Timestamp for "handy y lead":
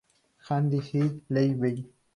0.47-1.59